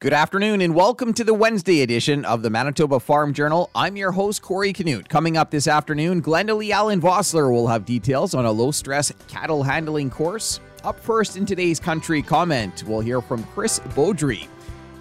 Good 0.00 0.14
afternoon 0.14 0.62
and 0.62 0.74
welcome 0.74 1.12
to 1.12 1.24
the 1.24 1.34
Wednesday 1.34 1.82
edition 1.82 2.24
of 2.24 2.40
the 2.40 2.48
Manitoba 2.48 3.00
Farm 3.00 3.34
Journal. 3.34 3.68
I'm 3.74 3.98
your 3.98 4.12
host, 4.12 4.40
Corey 4.40 4.72
Canute. 4.72 5.10
Coming 5.10 5.36
up 5.36 5.50
this 5.50 5.68
afternoon, 5.68 6.22
Glenda 6.22 6.56
Lee 6.56 6.72
Allen 6.72 7.02
Vossler 7.02 7.52
will 7.52 7.66
have 7.66 7.84
details 7.84 8.32
on 8.32 8.46
a 8.46 8.50
low 8.50 8.70
stress 8.70 9.12
cattle 9.28 9.62
handling 9.62 10.08
course. 10.08 10.58
Up 10.84 10.98
first 10.98 11.36
in 11.36 11.44
today's 11.44 11.78
country 11.78 12.22
comment, 12.22 12.82
we'll 12.84 13.00
hear 13.00 13.20
from 13.20 13.44
Chris 13.52 13.78
Beaudry. 13.94 14.48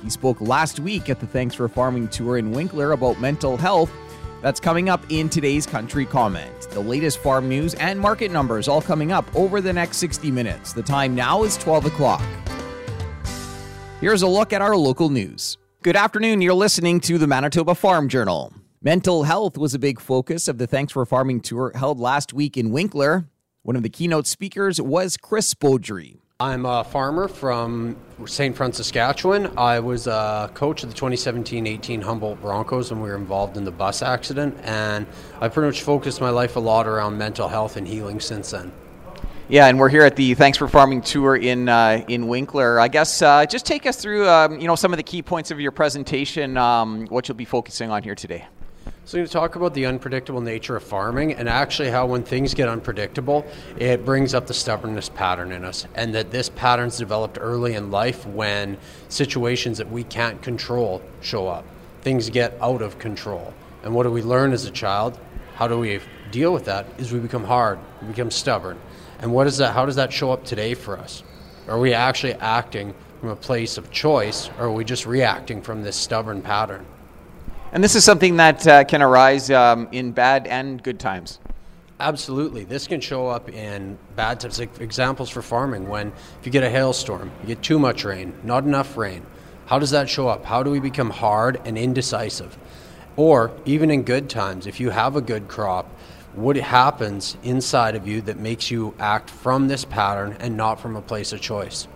He 0.04 0.10
spoke 0.10 0.42
last 0.42 0.82
week 0.82 1.10
at 1.10 1.22
the 1.22 1.28
Thanks 1.28 1.56
for 1.56 1.70
Farming 1.70 2.10
tour 2.10 2.38
in 2.38 2.52
Winkler 2.52 2.92
about 2.92 3.22
mental 3.22 3.56
health. 3.56 3.94
That's 4.42 4.60
coming 4.60 4.90
up 4.90 5.02
in 5.08 5.30
today's 5.30 5.66
country 5.66 6.06
comment. 6.06 6.70
The 6.72 6.82
latest 6.82 7.20
farm 7.20 7.48
news 7.48 7.74
and 7.76 7.98
market 7.98 8.32
numbers 8.32 8.68
all 8.68 8.82
coming 8.82 9.14
up 9.14 9.34
over 9.34 9.62
the 9.62 9.72
next 9.72 9.96
60 9.96 10.30
minutes. 10.30 10.74
The 10.74 10.84
time 10.84 11.16
now 11.16 11.44
is 11.44 11.56
12 11.56 11.86
o'clock. 11.86 12.22
Here's 14.02 14.22
a 14.22 14.28
look 14.28 14.54
at 14.54 14.62
our 14.62 14.78
local 14.78 15.10
news. 15.10 15.58
Good 15.84 15.98
afternoon. 15.98 16.42
You're 16.42 16.54
listening 16.54 17.02
to 17.02 17.18
the 17.18 17.28
Manitoba 17.28 17.76
Farm 17.76 18.08
Journal. 18.08 18.54
Mental 18.82 19.24
health 19.24 19.58
was 19.58 19.74
a 19.74 19.80
big 19.80 20.00
focus 20.00 20.48
of 20.48 20.58
the 20.58 20.68
Thanks 20.68 20.94
for 20.94 21.06
Farming 21.06 21.42
tour 21.42 21.74
held 21.76 22.00
last 22.00 22.32
week 22.32 22.56
in 22.56 22.72
Winkler. 22.72 23.28
One 23.64 23.76
of 23.76 23.84
the 23.84 23.90
keynote 23.90 24.26
speakers 24.26 24.80
was 24.80 25.18
Chris 25.18 25.54
Beaudry. 25.54 26.16
I'm 26.40 26.66
a 26.66 26.86
farmer 26.86 27.28
from 27.28 27.98
St. 28.26 28.56
Francis, 28.56 28.88
Saskatchewan. 28.88 29.52
I 29.58 29.82
was 29.82 30.08
a 30.08 30.50
coach 30.54 30.82
of 30.84 30.94
the 30.94 30.96
2017-18 30.98 32.02
Humboldt 32.02 32.40
Broncos 32.40 32.92
when 32.92 33.02
we 33.02 33.10
were 33.10 33.18
involved 33.18 33.58
in 33.58 33.66
the 33.66 33.72
bus 33.72 34.02
accident, 34.02 34.58
and 34.64 35.08
I 35.42 35.50
pretty 35.50 35.68
much 35.68 35.82
focused 35.82 36.22
my 36.22 36.30
life 36.30 36.56
a 36.56 36.62
lot 36.62 36.88
around 36.88 37.18
mental 37.18 37.50
health 37.50 37.76
and 37.76 37.86
healing 37.86 38.22
since 38.22 38.52
then. 38.52 38.72
Yeah, 39.52 39.66
and 39.66 39.80
we're 39.80 39.90
here 39.90 40.04
at 40.04 40.16
the 40.16 40.36
Thanks 40.36 40.60
for 40.60 40.68
Farming 40.68 41.02
tour 41.02 41.36
in 41.36 41.70
uh, 41.70 42.06
in 42.08 42.28
Winkler. 42.28 42.80
I 42.80 42.88
guess 42.88 43.20
uh, 43.24 43.48
just 43.48 43.66
take 43.66 43.88
us 43.88 44.00
through, 44.00 44.30
um, 44.30 44.60
you 44.60 44.68
know, 44.68 44.76
some 44.76 44.94
of 44.94 44.98
the 44.98 45.04
key 45.04 45.24
points 45.24 45.50
of 45.50 45.60
your 45.60 45.72
presentation. 45.72 46.56
Um, 46.56 47.08
what 47.08 47.28
you'll 47.28 47.36
be 47.36 47.46
focusing 47.46 47.90
on 47.90 48.04
here 48.04 48.14
today. 48.14 48.46
So, 49.06 49.18
we're 49.18 49.22
going 49.22 49.26
to 49.26 49.34
talk 49.34 49.56
about 49.56 49.74
the 49.74 49.88
unpredictable 49.88 50.40
nature 50.40 50.76
of 50.76 50.84
farming 50.84 51.34
and 51.34 51.50
actually 51.50 51.90
how, 51.90 52.06
when 52.06 52.22
things 52.22 52.54
get 52.54 52.70
unpredictable, 52.70 53.44
it 53.76 54.06
brings 54.06 54.36
up 54.36 54.46
the 54.46 54.54
stubbornness 54.54 55.10
pattern 55.10 55.52
in 55.52 55.66
us, 55.66 55.88
and 55.96 56.14
that 56.14 56.30
this 56.30 56.50
pattern's 56.50 57.00
developed 57.00 57.40
early 57.42 57.74
in 57.74 57.90
life 57.90 58.28
when 58.28 58.78
situations 59.08 59.80
that 59.80 59.90
we 59.90 60.04
can't 60.04 60.40
control 60.44 61.02
show 61.22 61.48
up. 61.48 61.66
Things 62.02 62.30
get 62.30 62.56
out 62.62 62.84
of 62.84 63.00
control. 63.00 63.52
And 63.82 63.96
what 63.96 64.04
do 64.04 64.12
we 64.12 64.22
learn 64.22 64.54
as 64.54 64.66
a 64.66 64.72
child? 64.72 65.18
How 65.56 65.68
do 65.68 65.80
we 65.80 66.02
deal 66.30 66.54
with 66.54 66.66
that? 66.66 66.86
Is 67.00 67.12
we 67.12 67.18
become 67.18 67.46
hard, 67.46 67.80
we 68.04 68.10
become 68.10 68.30
stubborn. 68.30 68.80
And 69.20 69.34
what 69.34 69.48
is 69.48 69.58
that? 69.58 69.74
How 69.74 69.86
does 69.86 69.96
that 69.96 70.12
show 70.12 70.32
up 70.32 70.46
today 70.46 70.74
for 70.74 70.98
us? 70.98 71.24
Are 71.68 71.80
we 71.80 71.94
actually 71.94 72.34
acting 72.36 72.96
from 73.20 73.30
a 73.30 73.36
place 73.36 73.78
of 73.78 73.92
choice, 73.92 74.50
or 74.58 74.66
are 74.66 74.72
we 74.72 74.86
just 74.86 75.06
reacting 75.06 75.62
from 75.62 75.84
this 75.84 75.96
stubborn 75.96 76.42
pattern? 76.42 76.86
And 77.72 77.84
this 77.84 77.96
is 77.96 78.04
something 78.04 78.38
that 78.38 78.66
uh, 78.66 78.84
can 78.86 79.02
arise 79.02 79.52
um, 79.52 79.88
in 79.92 80.12
bad 80.12 80.48
and 80.48 80.82
good 80.82 81.00
times. 81.00 81.40
Absolutely. 82.00 82.64
This 82.64 82.88
can 82.88 83.02
show 83.02 83.28
up 83.28 83.50
in 83.50 84.00
bad 84.16 84.40
times. 84.40 84.58
Like 84.58 84.80
examples 84.80 85.30
for 85.30 85.42
farming 85.42 85.90
when 85.90 86.14
if 86.40 86.46
you 86.46 86.52
get 86.52 86.64
a 86.64 86.70
hailstorm, 86.70 87.30
you 87.42 87.48
get 87.48 87.62
too 87.62 87.78
much 87.78 88.06
rain, 88.06 88.34
not 88.44 88.64
enough 88.64 88.96
rain. 88.96 89.26
How 89.66 89.80
does 89.80 89.92
that 89.92 90.10
show 90.10 90.30
up? 90.30 90.46
How 90.46 90.64
do 90.64 90.72
we 90.72 90.80
become 90.80 91.10
hard 91.10 91.62
and 91.66 91.78
indecisive? 91.78 92.58
Or 93.18 93.52
even 93.66 93.92
in 93.92 94.04
good 94.04 94.30
times, 94.30 94.66
if 94.66 94.80
you 94.80 94.92
have 94.92 95.18
a 95.18 95.22
good 95.22 95.50
crop, 95.50 95.94
what 96.34 96.56
happens 96.56 97.38
inside 97.44 97.96
of 97.96 98.08
you 98.08 98.22
that 98.22 98.38
makes 98.38 98.70
you 98.70 98.94
act 99.00 99.30
from 99.30 99.68
this 99.68 99.86
pattern 99.86 100.36
and 100.40 100.56
not 100.56 100.80
from 100.80 100.96
a 100.96 101.02
place 101.02 101.34
of 101.34 101.42
choice. 101.42 101.88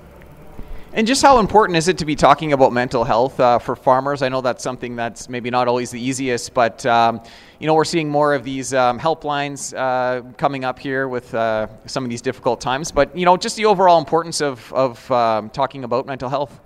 And 0.95 1.07
just 1.07 1.23
how 1.23 1.39
important 1.39 1.75
is 1.75 1.87
it 1.87 1.97
to 1.99 2.05
be 2.05 2.15
talking 2.15 2.53
about 2.53 2.71
mental 2.71 3.03
health 3.03 3.39
uh, 3.39 3.57
for 3.57 3.75
farmers? 3.75 4.21
I 4.21 4.29
know 4.29 4.41
that's 4.41 4.63
something 4.63 4.95
that's 4.95 5.27
maybe 5.27 5.49
not 5.49 5.67
always 5.67 5.89
the 5.89 5.99
easiest, 5.99 6.53
but 6.53 6.85
um, 6.85 7.19
you 7.57 7.65
know 7.65 7.73
we're 7.73 7.83
seeing 7.83 8.09
more 8.09 8.35
of 8.35 8.43
these 8.43 8.75
um, 8.75 8.99
helplines 8.99 9.73
uh, 9.75 10.21
coming 10.37 10.63
up 10.63 10.77
here 10.77 11.07
with 11.07 11.33
uh, 11.33 11.65
some 11.87 12.03
of 12.03 12.11
these 12.11 12.21
difficult 12.21 12.61
times. 12.61 12.91
But 12.91 13.17
you 13.17 13.25
know, 13.25 13.37
just 13.37 13.55
the 13.55 13.65
overall 13.65 13.97
importance 13.97 14.39
of 14.39 14.71
of 14.71 15.09
um, 15.09 15.49
talking 15.49 15.83
about 15.83 16.05
mental 16.05 16.29
health. 16.29 16.59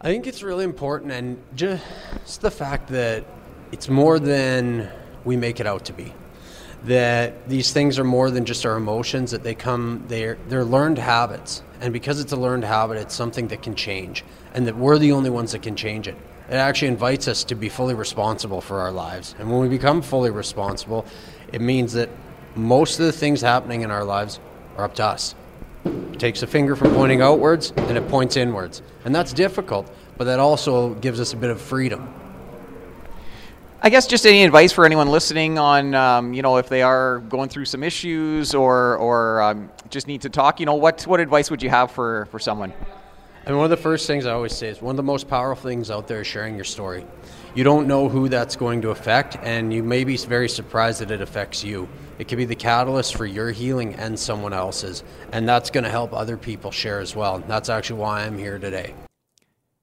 I 0.00 0.10
think 0.10 0.26
it's 0.26 0.42
really 0.42 0.64
important, 0.64 1.12
and 1.12 1.42
just 1.54 2.40
the 2.40 2.50
fact 2.50 2.88
that 2.88 3.26
it's 3.70 3.90
more 3.90 4.18
than 4.18 4.90
we 5.26 5.36
make 5.36 5.60
it 5.60 5.66
out 5.66 5.84
to 5.84 5.92
be 5.92 6.14
that 6.84 7.48
these 7.48 7.72
things 7.72 7.98
are 7.98 8.04
more 8.04 8.30
than 8.30 8.44
just 8.44 8.64
our 8.64 8.76
emotions 8.76 9.30
that 9.32 9.42
they 9.42 9.54
come 9.54 10.04
they're 10.08 10.38
they're 10.48 10.64
learned 10.64 10.98
habits. 10.98 11.62
And 11.80 11.92
because 11.92 12.20
it's 12.20 12.32
a 12.32 12.36
learned 12.36 12.64
habit 12.64 12.98
it's 12.98 13.14
something 13.14 13.48
that 13.48 13.62
can 13.62 13.74
change 13.74 14.24
and 14.54 14.66
that 14.66 14.76
we're 14.76 14.98
the 14.98 15.12
only 15.12 15.30
ones 15.30 15.52
that 15.52 15.62
can 15.62 15.76
change 15.76 16.08
it. 16.08 16.16
It 16.48 16.54
actually 16.54 16.88
invites 16.88 17.28
us 17.28 17.44
to 17.44 17.54
be 17.54 17.68
fully 17.68 17.94
responsible 17.94 18.60
for 18.60 18.80
our 18.80 18.90
lives. 18.90 19.34
And 19.38 19.50
when 19.50 19.60
we 19.60 19.68
become 19.68 20.02
fully 20.02 20.30
responsible 20.30 21.06
it 21.52 21.60
means 21.60 21.92
that 21.94 22.08
most 22.54 22.98
of 22.98 23.06
the 23.06 23.12
things 23.12 23.40
happening 23.40 23.82
in 23.82 23.90
our 23.90 24.04
lives 24.04 24.40
are 24.76 24.84
up 24.84 24.94
to 24.94 25.04
us. 25.04 25.34
It 25.84 26.18
takes 26.18 26.42
a 26.42 26.46
finger 26.46 26.76
from 26.76 26.94
pointing 26.94 27.22
outwards 27.22 27.72
and 27.76 27.96
it 27.96 28.08
points 28.08 28.36
inwards. 28.36 28.82
And 29.04 29.14
that's 29.14 29.32
difficult 29.32 29.90
but 30.16 30.24
that 30.24 30.38
also 30.38 30.94
gives 30.96 31.18
us 31.20 31.32
a 31.32 31.36
bit 31.36 31.50
of 31.50 31.60
freedom 31.60 32.12
I 33.82 33.88
guess 33.88 34.06
just 34.06 34.26
any 34.26 34.44
advice 34.44 34.72
for 34.72 34.84
anyone 34.84 35.08
listening 35.08 35.58
on, 35.58 35.94
um, 35.94 36.34
you 36.34 36.42
know, 36.42 36.58
if 36.58 36.68
they 36.68 36.82
are 36.82 37.20
going 37.30 37.48
through 37.48 37.64
some 37.64 37.82
issues 37.82 38.54
or 38.54 38.98
or 38.98 39.40
um, 39.40 39.70
just 39.88 40.06
need 40.06 40.20
to 40.20 40.28
talk. 40.28 40.60
You 40.60 40.66
know, 40.66 40.74
what 40.74 41.06
what 41.06 41.18
advice 41.18 41.50
would 41.50 41.62
you 41.62 41.70
have 41.70 41.90
for 41.90 42.26
for 42.26 42.38
someone? 42.38 42.74
And 43.46 43.56
one 43.56 43.64
of 43.64 43.70
the 43.70 43.78
first 43.78 44.06
things 44.06 44.26
I 44.26 44.32
always 44.32 44.54
say 44.54 44.68
is 44.68 44.82
one 44.82 44.92
of 44.92 44.96
the 44.98 45.02
most 45.02 45.28
powerful 45.28 45.66
things 45.66 45.90
out 45.90 46.06
there 46.06 46.20
is 46.20 46.26
sharing 46.26 46.56
your 46.56 46.64
story. 46.64 47.06
You 47.54 47.64
don't 47.64 47.86
know 47.86 48.06
who 48.06 48.28
that's 48.28 48.54
going 48.54 48.82
to 48.82 48.90
affect, 48.90 49.38
and 49.42 49.72
you 49.72 49.82
may 49.82 50.04
be 50.04 50.18
very 50.18 50.48
surprised 50.48 51.00
that 51.00 51.10
it 51.10 51.22
affects 51.22 51.64
you. 51.64 51.88
It 52.18 52.28
could 52.28 52.36
be 52.36 52.44
the 52.44 52.54
catalyst 52.54 53.16
for 53.16 53.24
your 53.24 53.50
healing 53.50 53.94
and 53.94 54.18
someone 54.18 54.52
else's, 54.52 55.04
and 55.32 55.48
that's 55.48 55.70
going 55.70 55.84
to 55.84 55.90
help 55.90 56.12
other 56.12 56.36
people 56.36 56.70
share 56.70 57.00
as 57.00 57.16
well. 57.16 57.38
That's 57.48 57.70
actually 57.70 58.00
why 58.00 58.24
I'm 58.24 58.36
here 58.36 58.58
today. 58.58 58.92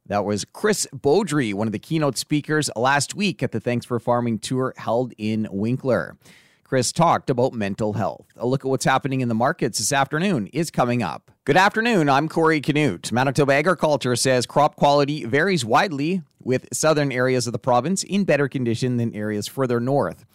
That 0.07 0.23
was 0.23 0.45
Chris 0.45 0.87
Beaudry, 0.95 1.53
one 1.53 1.67
of 1.67 1.73
the 1.73 1.79
keynote 1.79 2.17
speakers 2.17 2.69
last 2.77 3.13
week 3.13 3.43
at 3.43 3.51
the 3.51 3.59
Thanks 3.59 3.85
for 3.85 3.99
Farming 3.99 4.39
tour 4.39 4.73
held 4.77 5.13
in 5.17 5.49
Winkler. 5.51 6.15
Chris 6.63 6.93
talked 6.93 7.29
about 7.29 7.51
mental 7.51 7.93
health. 7.93 8.25
A 8.37 8.47
look 8.47 8.63
at 8.63 8.69
what's 8.69 8.85
happening 8.85 9.19
in 9.19 9.27
the 9.27 9.35
markets 9.35 9.79
this 9.79 9.91
afternoon 9.91 10.47
is 10.47 10.71
coming 10.71 11.03
up. 11.03 11.31
Good 11.43 11.57
afternoon. 11.57 12.09
I'm 12.09 12.29
Corey 12.29 12.61
Canute. 12.61 13.11
Manitoba 13.11 13.53
Agriculture 13.53 14.15
says 14.15 14.45
crop 14.45 14.77
quality 14.77 15.25
varies 15.25 15.65
widely, 15.65 16.21
with 16.41 16.69
southern 16.71 17.11
areas 17.11 17.45
of 17.45 17.51
the 17.51 17.59
province 17.59 18.03
in 18.03 18.23
better 18.23 18.47
condition 18.47 18.95
than 18.95 19.13
areas 19.13 19.45
further 19.47 19.81
north. 19.81 20.25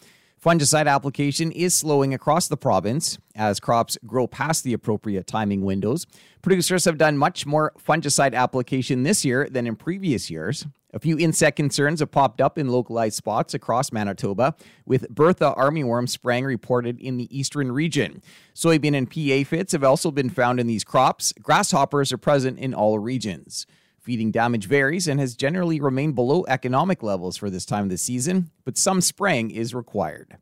Fungicide 0.43 0.87
application 0.87 1.53
is 1.53 1.73
slowing 1.73 2.13
across 2.13 2.49
the 2.49 2.57
province 2.57 3.17
as 3.33 3.61
crops 3.61 3.97
grow 4.05 4.27
past 4.27 4.65
the 4.65 4.73
appropriate 4.73 5.25
timing 5.25 5.61
windows. 5.61 6.05
Producers 6.41 6.83
have 6.83 6.97
done 6.97 7.17
much 7.17 7.45
more 7.45 7.71
fungicide 7.79 8.33
application 8.33 9.03
this 9.03 9.23
year 9.23 9.47
than 9.49 9.65
in 9.65 9.77
previous 9.77 10.29
years. 10.29 10.67
A 10.93 10.99
few 10.99 11.17
insect 11.17 11.55
concerns 11.55 12.01
have 12.01 12.11
popped 12.11 12.41
up 12.41 12.57
in 12.57 12.67
localized 12.67 13.15
spots 13.15 13.53
across 13.53 13.93
Manitoba, 13.93 14.53
with 14.85 15.07
Bertha 15.07 15.53
armyworm 15.57 16.09
spraying 16.09 16.43
reported 16.43 16.99
in 16.99 17.15
the 17.15 17.35
eastern 17.35 17.71
region. 17.71 18.21
Soybean 18.53 18.97
and 18.97 19.09
pea 19.09 19.31
aphids 19.31 19.71
have 19.71 19.85
also 19.85 20.11
been 20.11 20.29
found 20.29 20.59
in 20.59 20.67
these 20.67 20.83
crops. 20.83 21.33
Grasshoppers 21.41 22.11
are 22.11 22.17
present 22.17 22.59
in 22.59 22.73
all 22.73 22.99
regions. 22.99 23.65
Feeding 24.03 24.31
damage 24.31 24.65
varies 24.65 25.07
and 25.07 25.17
has 25.17 25.33
generally 25.33 25.79
remained 25.79 26.13
below 26.13 26.43
economic 26.49 27.01
levels 27.01 27.37
for 27.37 27.49
this 27.49 27.65
time 27.65 27.85
of 27.85 27.89
the 27.89 27.97
season, 27.97 28.49
but 28.65 28.77
some 28.77 28.99
spraying 28.99 29.49
is 29.49 29.73
required. 29.73 30.35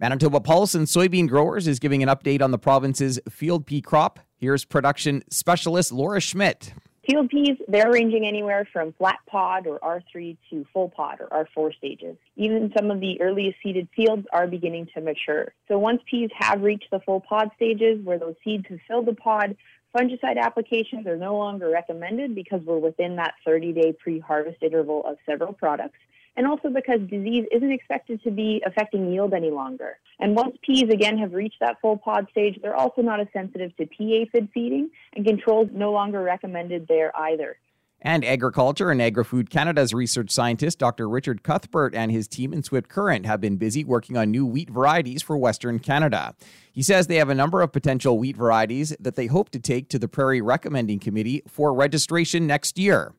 Manitoba 0.00 0.40
Pulse 0.40 0.74
and 0.74 0.88
soybean 0.88 1.28
growers 1.28 1.68
is 1.68 1.78
giving 1.78 2.02
an 2.02 2.08
update 2.08 2.42
on 2.42 2.50
the 2.50 2.58
province's 2.58 3.20
field 3.30 3.66
pea 3.66 3.80
crop. 3.80 4.18
Here's 4.36 4.64
production 4.64 5.22
specialist 5.30 5.92
Laura 5.92 6.20
Schmidt. 6.20 6.72
Field 7.08 7.30
peas, 7.30 7.56
they're 7.68 7.90
ranging 7.90 8.26
anywhere 8.26 8.68
from 8.72 8.92
flat 8.94 9.20
pod 9.28 9.68
or 9.68 9.78
R3 9.78 10.36
to 10.50 10.66
full 10.72 10.90
pod 10.90 11.20
or 11.20 11.46
R4 11.56 11.74
stages. 11.76 12.16
Even 12.34 12.72
some 12.76 12.90
of 12.90 12.98
the 12.98 13.18
earliest 13.20 13.58
seeded 13.62 13.88
fields 13.94 14.26
are 14.32 14.48
beginning 14.48 14.88
to 14.94 15.00
mature. 15.00 15.54
So 15.68 15.78
once 15.78 16.02
peas 16.10 16.30
have 16.36 16.62
reached 16.62 16.90
the 16.90 17.00
full 17.00 17.20
pod 17.20 17.50
stages 17.54 18.04
where 18.04 18.18
those 18.18 18.34
seeds 18.44 18.66
have 18.68 18.80
filled 18.88 19.06
the 19.06 19.14
pod, 19.14 19.56
Fungicide 19.98 20.38
applications 20.40 21.08
are 21.08 21.16
no 21.16 21.36
longer 21.36 21.68
recommended 21.70 22.32
because 22.32 22.60
we're 22.64 22.78
within 22.78 23.16
that 23.16 23.34
30 23.44 23.72
day 23.72 23.92
pre 23.92 24.20
harvest 24.20 24.62
interval 24.62 25.04
of 25.04 25.16
several 25.26 25.52
products, 25.52 25.98
and 26.36 26.46
also 26.46 26.68
because 26.68 27.00
disease 27.10 27.46
isn't 27.50 27.72
expected 27.72 28.22
to 28.22 28.30
be 28.30 28.62
affecting 28.64 29.12
yield 29.12 29.34
any 29.34 29.50
longer. 29.50 29.98
And 30.20 30.36
once 30.36 30.56
peas 30.62 30.84
again 30.84 31.18
have 31.18 31.32
reached 31.32 31.58
that 31.60 31.80
full 31.80 31.96
pod 31.96 32.28
stage, 32.30 32.60
they're 32.62 32.76
also 32.76 33.02
not 33.02 33.18
as 33.18 33.26
sensitive 33.32 33.76
to 33.76 33.86
pea 33.86 34.22
aphid 34.22 34.48
feeding, 34.54 34.90
and 35.14 35.26
controls 35.26 35.68
no 35.72 35.90
longer 35.90 36.22
recommended 36.22 36.86
there 36.86 37.10
either. 37.18 37.56
And 38.00 38.24
Agriculture 38.24 38.90
and 38.92 39.02
Agri-Food 39.02 39.50
Canada's 39.50 39.92
research 39.92 40.30
scientist 40.30 40.78
Dr. 40.78 41.08
Richard 41.08 41.42
Cuthbert 41.42 41.96
and 41.96 42.12
his 42.12 42.28
team 42.28 42.52
in 42.52 42.62
Swift 42.62 42.88
Current 42.88 43.26
have 43.26 43.40
been 43.40 43.56
busy 43.56 43.82
working 43.82 44.16
on 44.16 44.30
new 44.30 44.46
wheat 44.46 44.70
varieties 44.70 45.20
for 45.20 45.36
Western 45.36 45.80
Canada. 45.80 46.34
He 46.70 46.82
says 46.82 47.08
they 47.08 47.16
have 47.16 47.28
a 47.28 47.34
number 47.34 47.60
of 47.60 47.72
potential 47.72 48.16
wheat 48.16 48.36
varieties 48.36 48.94
that 49.00 49.16
they 49.16 49.26
hope 49.26 49.50
to 49.50 49.58
take 49.58 49.88
to 49.88 49.98
the 49.98 50.06
Prairie 50.06 50.40
Recommending 50.40 51.00
Committee 51.00 51.42
for 51.48 51.74
registration 51.74 52.46
next 52.46 52.78
year. 52.78 53.14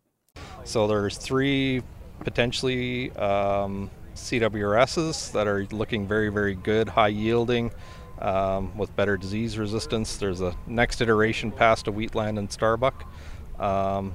So 0.64 0.88
there's 0.88 1.18
three 1.18 1.84
potentially 2.24 3.12
um, 3.18 3.90
CWRSs 4.16 5.34
that 5.34 5.46
are 5.46 5.66
looking 5.72 6.08
very, 6.08 6.30
very 6.30 6.56
good, 6.56 6.88
high 6.88 7.10
yielding. 7.10 7.72
Um, 8.22 8.78
with 8.78 8.94
better 8.98 9.16
disease 9.16 9.58
resistance. 9.58 10.18
There's 10.18 10.42
a 10.42 10.54
next 10.68 11.00
iteration 11.00 11.54
past 11.54 11.88
a 11.88 11.92
Wheatland 11.94 12.38
and 12.38 12.52
Starbuck. 12.52 13.06
Um, 13.58 14.14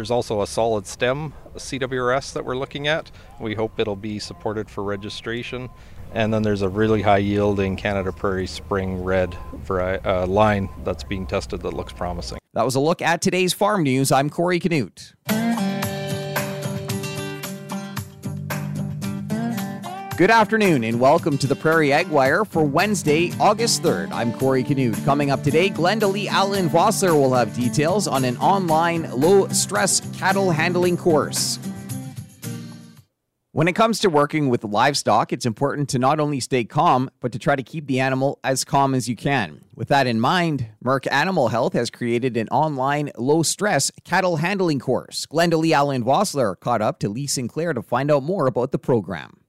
there's 0.00 0.10
also 0.10 0.40
a 0.40 0.46
solid 0.46 0.86
stem 0.86 1.34
CWRS 1.56 2.32
that 2.32 2.42
we're 2.42 2.56
looking 2.56 2.88
at. 2.88 3.10
We 3.38 3.54
hope 3.54 3.78
it'll 3.78 3.96
be 3.96 4.18
supported 4.18 4.70
for 4.70 4.82
registration. 4.82 5.68
And 6.14 6.32
then 6.32 6.40
there's 6.40 6.62
a 6.62 6.70
really 6.70 7.02
high 7.02 7.18
yielding 7.18 7.76
Canada 7.76 8.10
Prairie 8.10 8.46
Spring 8.46 9.04
Red 9.04 9.36
vari- 9.56 9.98
uh, 9.98 10.26
line 10.26 10.70
that's 10.84 11.04
being 11.04 11.26
tested 11.26 11.60
that 11.60 11.74
looks 11.74 11.92
promising. 11.92 12.38
That 12.54 12.64
was 12.64 12.76
a 12.76 12.80
look 12.80 13.02
at 13.02 13.20
today's 13.20 13.52
farm 13.52 13.82
news. 13.82 14.10
I'm 14.10 14.30
Corey 14.30 14.58
Canute. 14.58 15.12
Good 20.20 20.30
afternoon 20.30 20.84
and 20.84 21.00
welcome 21.00 21.38
to 21.38 21.46
the 21.46 21.56
Prairie 21.56 21.94
Ag 21.94 22.08
Wire 22.08 22.44
for 22.44 22.62
Wednesday, 22.62 23.32
August 23.40 23.82
3rd. 23.82 24.12
I'm 24.12 24.34
Corey 24.34 24.62
Canute. 24.62 25.02
Coming 25.06 25.30
up 25.30 25.42
today, 25.42 25.70
Glenda 25.70 26.12
Lee 26.12 26.28
Allen 26.28 26.68
Vossler 26.68 27.14
will 27.14 27.32
have 27.32 27.56
details 27.56 28.06
on 28.06 28.26
an 28.26 28.36
online 28.36 29.10
low 29.12 29.48
stress 29.48 30.02
cattle 30.18 30.50
handling 30.50 30.98
course. 30.98 31.58
When 33.52 33.66
it 33.66 33.72
comes 33.72 33.98
to 34.00 34.10
working 34.10 34.50
with 34.50 34.62
livestock, 34.62 35.32
it's 35.32 35.46
important 35.46 35.88
to 35.88 35.98
not 35.98 36.20
only 36.20 36.38
stay 36.38 36.64
calm, 36.64 37.08
but 37.20 37.32
to 37.32 37.38
try 37.38 37.56
to 37.56 37.62
keep 37.62 37.86
the 37.86 38.00
animal 38.00 38.38
as 38.44 38.62
calm 38.62 38.94
as 38.94 39.08
you 39.08 39.16
can. 39.16 39.62
With 39.74 39.88
that 39.88 40.06
in 40.06 40.20
mind, 40.20 40.66
Merck 40.84 41.10
Animal 41.10 41.48
Health 41.48 41.72
has 41.72 41.88
created 41.88 42.36
an 42.36 42.48
online 42.48 43.10
low 43.16 43.42
stress 43.42 43.90
cattle 44.04 44.36
handling 44.36 44.80
course. 44.80 45.24
Glenda 45.24 45.58
Lee 45.58 45.72
Allen 45.72 46.04
Vossler 46.04 46.60
caught 46.60 46.82
up 46.82 46.98
to 46.98 47.08
Lee 47.08 47.26
Sinclair 47.26 47.72
to 47.72 47.80
find 47.80 48.10
out 48.10 48.22
more 48.22 48.46
about 48.46 48.70
the 48.70 48.78
program. 48.78 49.40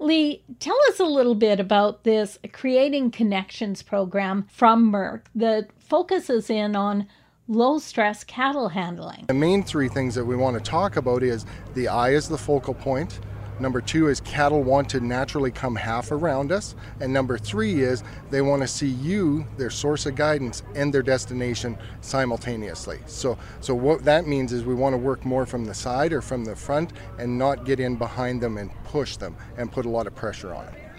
Lee, 0.00 0.42
tell 0.60 0.78
us 0.88 0.98
a 0.98 1.04
little 1.04 1.34
bit 1.34 1.60
about 1.60 2.04
this 2.04 2.38
Creating 2.52 3.10
Connections 3.10 3.82
program 3.82 4.46
from 4.50 4.90
Merck 4.90 5.24
that 5.34 5.68
focuses 5.78 6.48
in 6.48 6.74
on 6.74 7.06
low 7.48 7.78
stress 7.78 8.24
cattle 8.24 8.70
handling. 8.70 9.26
The 9.28 9.34
main 9.34 9.62
three 9.62 9.90
things 9.90 10.14
that 10.14 10.24
we 10.24 10.36
want 10.36 10.56
to 10.56 10.62
talk 10.62 10.96
about 10.96 11.22
is 11.22 11.44
the 11.74 11.88
eye 11.88 12.10
is 12.10 12.30
the 12.30 12.38
focal 12.38 12.72
point. 12.72 13.20
Number 13.60 13.80
two 13.82 14.08
is 14.08 14.20
cattle 14.20 14.62
want 14.62 14.88
to 14.90 15.00
naturally 15.00 15.50
come 15.50 15.76
half 15.76 16.10
around 16.10 16.50
us. 16.50 16.74
And 17.00 17.12
number 17.12 17.36
three 17.36 17.82
is 17.82 18.02
they 18.30 18.40
want 18.40 18.62
to 18.62 18.68
see 18.68 18.88
you, 18.88 19.46
their 19.58 19.70
source 19.70 20.06
of 20.06 20.14
guidance, 20.16 20.62
and 20.74 20.92
their 20.92 21.02
destination 21.02 21.76
simultaneously. 22.00 22.98
So, 23.06 23.38
so 23.60 23.74
what 23.74 24.04
that 24.04 24.26
means 24.26 24.52
is 24.52 24.64
we 24.64 24.74
want 24.74 24.94
to 24.94 24.98
work 24.98 25.24
more 25.24 25.44
from 25.44 25.66
the 25.66 25.74
side 25.74 26.12
or 26.12 26.22
from 26.22 26.44
the 26.44 26.56
front 26.56 26.94
and 27.18 27.38
not 27.38 27.64
get 27.64 27.78
in 27.78 27.96
behind 27.96 28.40
them 28.40 28.56
and 28.56 28.70
push 28.84 29.16
them 29.16 29.36
and 29.58 29.70
put 29.70 29.84
a 29.84 29.90
lot 29.90 30.06
of 30.06 30.14
pressure 30.14 30.54
on 30.54 30.64
them 30.66 30.89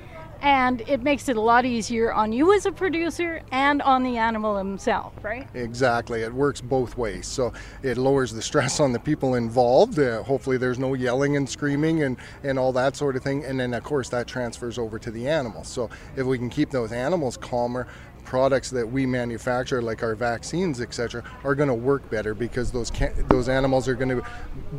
and 0.42 0.82
it 0.88 1.04
makes 1.04 1.30
it 1.30 1.38
a 1.38 1.42
lot 1.42 1.66
easier 1.66 2.12
on 2.12 2.34
you 2.34 2.54
as 2.54 2.66
a 2.66 2.72
producer 2.72 3.42
and 3.52 3.82
on 3.84 4.04
the 4.04 4.18
animal 4.18 4.58
himself, 4.58 5.14
right? 5.22 5.48
Exactly. 5.54 6.22
It 6.22 6.34
works 6.34 6.62
both 6.62 6.98
ways. 6.98 7.28
So 7.28 7.54
it 7.84 7.98
lowers 7.98 8.32
the 8.34 8.42
stress 8.42 8.80
on 8.80 8.92
the 8.92 9.00
people 9.00 9.36
involved. 9.36 10.00
Uh, 10.00 10.24
hopefully, 10.24 10.58
there's 10.58 10.80
no 10.80 10.94
yelling 10.94 11.38
and 11.38 11.48
screaming 11.48 12.04
and, 12.04 12.18
and 12.44 12.58
all 12.58 12.74
that 12.74 12.96
sort 12.96 13.16
of 13.16 13.24
thing. 13.24 13.46
And 13.46 13.60
then, 13.60 13.74
of 13.74 13.84
course, 13.84 14.10
that 14.10 14.28
transfers 14.28 14.78
over 14.78 14.98
to 15.00 15.12
the 15.12 15.28
animals. 15.28 15.68
So 15.68 15.90
if 16.16 16.26
we 16.26 16.38
can 16.38 16.50
keep 16.50 16.72
those 16.72 16.92
animals 16.92 17.38
calmer, 17.38 17.88
products 18.24 18.70
that 18.70 18.90
we 18.90 19.06
manufacture, 19.06 19.82
like 19.82 20.04
our 20.04 20.16
vaccines, 20.16 20.80
etc., 20.80 21.24
are 21.44 21.56
going 21.56 21.68
to 21.68 21.76
work 21.76 22.10
better 22.10 22.34
because 22.34 22.72
those 22.72 22.92
those 23.28 23.50
animals 23.50 23.88
are 23.88 23.96
going 23.96 24.10
to 24.10 24.24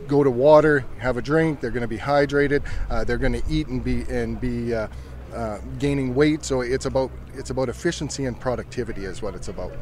go 0.07 0.25
to 0.25 0.31
water, 0.31 0.85
have 0.99 1.17
a 1.17 1.23
drink, 1.23 1.61
they're 1.61 1.71
going 1.71 1.83
to 1.83 1.89
be 1.89 1.99
hydrated, 1.99 2.63
uh, 2.89 3.05
they're 3.05 3.19
going 3.19 3.33
to 3.33 3.43
eat 3.51 3.67
and 3.67 3.83
be 3.85 4.03
and 4.09 4.41
be 4.41 4.75
uh, 4.75 4.89
uh, 5.35 5.59
gaining 5.79 6.15
weight. 6.15 6.45
So 6.45 6.61
it's 6.61 6.87
about 6.87 7.11
it's 7.35 7.51
about 7.51 7.69
efficiency 7.69 8.25
and 8.27 8.39
productivity 8.39 9.05
is 9.05 9.23
what 9.23 9.35
it's 9.35 9.49
about. 9.49 9.73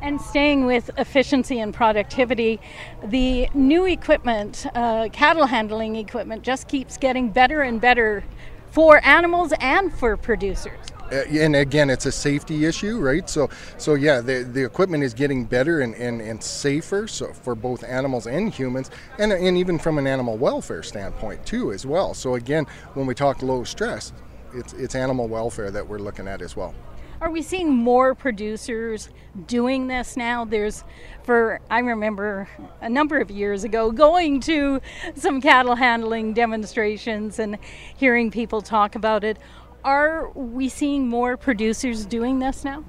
And 0.00 0.20
staying 0.20 0.66
with 0.66 0.90
efficiency 0.96 1.58
and 1.58 1.74
productivity, 1.74 2.60
the 3.04 3.48
new 3.52 3.84
equipment, 3.86 4.66
uh, 4.74 5.08
cattle 5.12 5.46
handling 5.46 5.96
equipment, 5.96 6.42
just 6.42 6.68
keeps 6.68 6.96
getting 6.96 7.30
better 7.30 7.62
and 7.62 7.80
better 7.80 8.22
for 8.70 9.04
animals 9.04 9.52
and 9.60 9.92
for 9.92 10.16
producers. 10.16 10.78
Uh, 11.10 11.22
and 11.30 11.56
again, 11.56 11.88
it's 11.88 12.06
a 12.06 12.12
safety 12.12 12.66
issue, 12.66 12.98
right? 12.98 13.28
So, 13.30 13.48
so 13.78 13.94
yeah, 13.94 14.20
the, 14.20 14.42
the 14.42 14.62
equipment 14.62 15.02
is 15.02 15.14
getting 15.14 15.44
better 15.44 15.80
and, 15.80 15.94
and, 15.94 16.20
and 16.20 16.42
safer 16.42 17.08
so 17.08 17.32
for 17.32 17.54
both 17.54 17.82
animals 17.82 18.26
and 18.26 18.52
humans, 18.52 18.90
and, 19.18 19.32
and 19.32 19.56
even 19.56 19.78
from 19.78 19.98
an 19.98 20.06
animal 20.06 20.36
welfare 20.36 20.82
standpoint 20.82 21.46
too, 21.46 21.72
as 21.72 21.86
well. 21.86 22.12
So 22.12 22.34
again, 22.34 22.66
when 22.94 23.06
we 23.06 23.14
talk 23.14 23.42
low 23.42 23.64
stress, 23.64 24.12
it's 24.54 24.72
it's 24.74 24.94
animal 24.94 25.28
welfare 25.28 25.70
that 25.70 25.86
we're 25.86 25.98
looking 25.98 26.28
at 26.28 26.42
as 26.42 26.56
well. 26.56 26.74
Are 27.20 27.30
we 27.30 27.42
seeing 27.42 27.74
more 27.74 28.14
producers 28.14 29.08
doing 29.46 29.88
this 29.88 30.16
now? 30.16 30.44
There's, 30.44 30.84
for 31.24 31.60
I 31.68 31.80
remember 31.80 32.48
a 32.80 32.88
number 32.88 33.18
of 33.18 33.28
years 33.28 33.64
ago 33.64 33.90
going 33.90 34.38
to 34.42 34.80
some 35.16 35.40
cattle 35.40 35.74
handling 35.74 36.32
demonstrations 36.32 37.40
and 37.40 37.58
hearing 37.96 38.30
people 38.30 38.62
talk 38.62 38.94
about 38.94 39.24
it. 39.24 39.36
Are 39.84 40.30
we 40.30 40.68
seeing 40.68 41.08
more 41.08 41.36
producers 41.36 42.06
doing 42.06 42.38
this 42.38 42.62
now? 42.62 42.84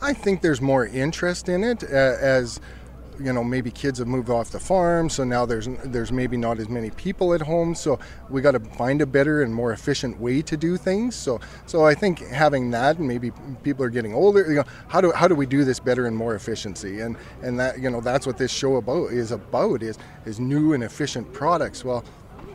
I 0.00 0.14
think 0.14 0.40
there's 0.40 0.62
more 0.62 0.86
interest 0.86 1.50
in 1.50 1.62
it 1.62 1.82
uh, 1.82 1.86
as 1.86 2.60
you 3.20 3.32
know 3.32 3.44
maybe 3.44 3.70
kids 3.70 3.98
have 3.98 4.08
moved 4.08 4.30
off 4.30 4.50
the 4.50 4.60
farm 4.60 5.08
so 5.08 5.24
now 5.24 5.46
there's 5.46 5.68
there's 5.84 6.12
maybe 6.12 6.36
not 6.36 6.58
as 6.58 6.68
many 6.68 6.90
people 6.90 7.34
at 7.34 7.40
home 7.40 7.74
so 7.74 7.98
we 8.30 8.40
got 8.40 8.52
to 8.52 8.60
find 8.60 9.00
a 9.00 9.06
better 9.06 9.42
and 9.42 9.54
more 9.54 9.72
efficient 9.72 10.18
way 10.20 10.42
to 10.42 10.56
do 10.56 10.76
things. 10.76 11.14
So 11.14 11.40
so 11.66 11.84
I 11.84 11.94
think 11.94 12.18
having 12.18 12.70
that 12.72 12.98
and 12.98 13.06
maybe 13.06 13.30
people 13.62 13.84
are 13.84 13.90
getting 13.90 14.14
older 14.14 14.46
you 14.48 14.56
know 14.56 14.64
how 14.88 15.00
do 15.00 15.12
how 15.12 15.28
do 15.28 15.34
we 15.34 15.46
do 15.46 15.64
this 15.64 15.80
better 15.80 16.06
and 16.06 16.16
more 16.16 16.34
efficiency? 16.34 17.00
And 17.00 17.16
and 17.42 17.58
that 17.60 17.78
you 17.80 17.90
know 17.90 18.00
that's 18.00 18.26
what 18.26 18.38
this 18.38 18.50
show 18.50 18.76
about 18.76 19.12
is 19.12 19.30
about 19.30 19.82
is 19.82 19.98
is 20.26 20.40
new 20.40 20.72
and 20.72 20.82
efficient 20.82 21.32
products. 21.32 21.84
Well 21.84 22.04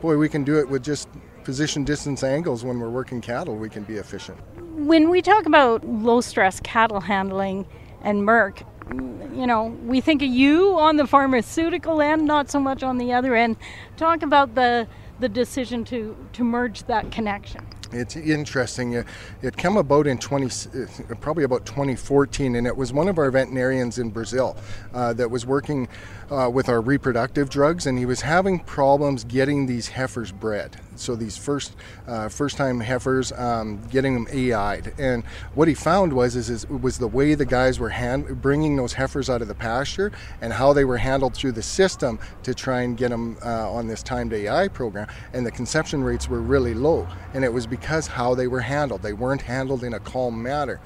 boy 0.01 0.17
we 0.17 0.29
can 0.29 0.43
do 0.43 0.57
it 0.59 0.67
with 0.67 0.83
just 0.83 1.09
position 1.43 1.83
distance 1.83 2.23
angles. 2.23 2.63
When 2.63 2.79
we're 2.79 2.89
working 2.89 3.21
cattle 3.21 3.55
we 3.55 3.69
can 3.69 3.83
be 3.83 3.95
efficient. 3.95 4.37
When 4.75 5.09
we 5.09 5.21
talk 5.21 5.45
about 5.45 5.85
low 5.85 6.21
stress 6.21 6.59
cattle 6.61 7.01
handling 7.01 7.65
and 8.01 8.21
Merck 8.21 8.65
you 8.91 9.45
know, 9.47 9.77
we 9.85 10.01
think 10.01 10.21
of 10.21 10.29
you 10.29 10.77
on 10.79 10.97
the 10.97 11.07
pharmaceutical 11.07 12.01
end, 12.01 12.25
not 12.25 12.49
so 12.49 12.59
much 12.59 12.83
on 12.83 12.97
the 12.97 13.13
other 13.13 13.35
end. 13.35 13.57
Talk 13.97 14.21
about 14.23 14.55
the 14.55 14.87
the 15.19 15.29
decision 15.29 15.83
to 15.85 16.15
to 16.33 16.43
merge 16.43 16.83
that 16.83 17.11
connection. 17.11 17.68
It's 17.91 18.15
interesting. 18.15 18.93
It, 18.93 19.07
it 19.41 19.57
came 19.57 19.77
about 19.77 20.05
in 20.05 20.19
20, 20.19 20.45
uh, 20.45 21.15
probably 21.15 21.43
about 21.43 21.65
2014, 21.65 22.55
and 22.55 22.67
it 22.67 22.75
was 22.75 22.93
one 22.93 23.07
of 23.07 23.17
our 23.17 23.31
veterinarians 23.31 23.97
in 23.97 24.11
Brazil 24.11 24.55
uh, 24.93 25.13
that 25.13 25.31
was 25.31 25.45
working 25.45 25.87
uh, 26.29 26.49
with 26.53 26.69
our 26.69 26.81
reproductive 26.81 27.49
drugs, 27.49 27.87
and 27.87 27.97
he 27.97 28.05
was 28.05 28.21
having 28.21 28.59
problems 28.59 29.23
getting 29.23 29.65
these 29.65 29.87
heifers 29.87 30.31
bred. 30.31 30.77
So 30.95 31.15
these 31.15 31.37
first 31.37 31.75
uh, 32.07 32.27
first 32.27 32.57
time 32.57 32.79
heifers, 32.81 33.31
um, 33.31 33.81
getting 33.89 34.13
them 34.13 34.27
AI'd, 34.31 34.93
and 34.99 35.23
what 35.55 35.67
he 35.67 35.73
found 35.73 36.11
was 36.11 36.35
is, 36.35 36.49
is 36.49 36.67
was 36.67 36.99
the 36.99 37.07
way 37.07 37.35
the 37.35 37.45
guys 37.45 37.79
were 37.79 37.89
hand, 37.89 38.41
bringing 38.41 38.75
those 38.75 38.93
heifers 38.93 39.29
out 39.29 39.41
of 39.41 39.47
the 39.47 39.55
pasture 39.55 40.11
and 40.41 40.51
how 40.51 40.73
they 40.73 40.83
were 40.83 40.97
handled 40.97 41.33
through 41.33 41.53
the 41.53 41.63
system 41.63 42.19
to 42.43 42.53
try 42.53 42.81
and 42.81 42.97
get 42.97 43.09
them 43.09 43.37
uh, 43.43 43.71
on 43.71 43.87
this 43.87 44.03
timed 44.03 44.33
AI 44.33 44.67
program, 44.67 45.07
and 45.33 45.45
the 45.45 45.51
conception 45.51 46.03
rates 46.03 46.27
were 46.27 46.41
really 46.41 46.73
low, 46.73 47.07
and 47.33 47.45
it 47.45 47.51
was 47.51 47.65
because 47.65 47.78
how 48.07 48.35
they 48.35 48.47
were 48.47 48.61
handled. 48.61 49.01
They 49.01 49.13
weren't 49.13 49.43
handled 49.43 49.83
in 49.83 49.93
a 49.93 49.99
calm 49.99 50.41
manner. 50.41 50.79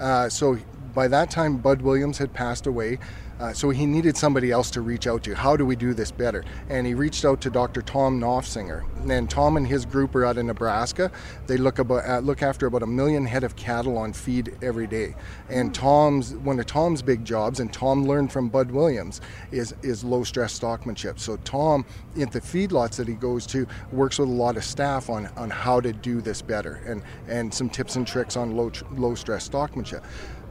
Uh, 0.00 0.28
so 0.28 0.58
by 0.94 1.08
that 1.08 1.30
time, 1.30 1.58
Bud 1.58 1.82
Williams 1.82 2.18
had 2.18 2.32
passed 2.32 2.66
away. 2.66 2.98
Uh, 3.40 3.52
so 3.52 3.70
he 3.70 3.86
needed 3.86 4.16
somebody 4.16 4.50
else 4.50 4.70
to 4.72 4.80
reach 4.80 5.06
out 5.06 5.22
to. 5.24 5.34
How 5.34 5.56
do 5.56 5.64
we 5.64 5.76
do 5.76 5.94
this 5.94 6.10
better? 6.10 6.44
And 6.68 6.86
he 6.86 6.94
reached 6.94 7.24
out 7.24 7.40
to 7.42 7.50
Dr. 7.50 7.82
Tom 7.82 8.20
Noffsinger. 8.20 8.84
And 9.08 9.30
Tom 9.30 9.56
and 9.56 9.66
his 9.66 9.86
group 9.86 10.14
are 10.14 10.24
out 10.24 10.38
in 10.38 10.46
Nebraska. 10.46 11.10
They 11.46 11.56
look 11.56 11.78
about 11.78 12.08
uh, 12.08 12.18
look 12.18 12.42
after 12.42 12.66
about 12.66 12.82
a 12.82 12.86
million 12.86 13.24
head 13.24 13.44
of 13.44 13.56
cattle 13.56 13.96
on 13.96 14.12
feed 14.12 14.56
every 14.62 14.86
day. 14.86 15.14
And 15.48 15.74
Tom's 15.74 16.34
one 16.34 16.58
of 16.58 16.66
Tom's 16.66 17.00
big 17.02 17.24
jobs, 17.24 17.60
and 17.60 17.72
Tom 17.72 18.06
learned 18.06 18.32
from 18.32 18.48
Bud 18.48 18.70
Williams, 18.70 19.20
is 19.52 19.74
is 19.82 20.02
low 20.02 20.24
stress 20.24 20.58
stockmanship. 20.58 21.18
So 21.18 21.36
Tom, 21.44 21.84
at 22.20 22.32
the 22.32 22.40
feedlots 22.40 22.96
that 22.96 23.08
he 23.08 23.14
goes 23.14 23.46
to, 23.48 23.66
works 23.92 24.18
with 24.18 24.28
a 24.28 24.32
lot 24.32 24.56
of 24.56 24.64
staff 24.64 25.08
on 25.10 25.26
on 25.36 25.50
how 25.50 25.80
to 25.80 25.92
do 25.92 26.20
this 26.20 26.42
better, 26.42 26.82
and 26.86 27.02
and 27.28 27.52
some 27.52 27.70
tips 27.70 27.96
and 27.96 28.06
tricks 28.06 28.36
on 28.36 28.56
low 28.56 28.72
low 28.92 29.14
stress 29.14 29.48
stockmanship. 29.48 30.02